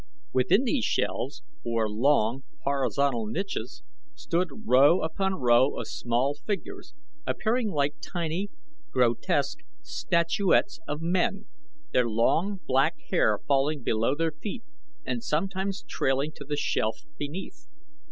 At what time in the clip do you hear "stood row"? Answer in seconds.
4.15-5.03